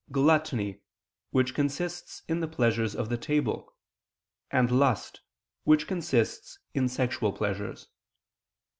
gluttony, 0.11 0.81
which 1.29 1.53
consists 1.53 2.23
in 2.27 2.39
the 2.39 2.47
pleasures 2.47 2.95
of 2.95 3.09
the 3.09 3.19
table; 3.19 3.75
and 4.49 4.71
lust, 4.71 5.21
which 5.63 5.85
consists 5.85 6.57
in 6.73 6.89
sexual 6.89 7.31
pleasures. 7.31 7.87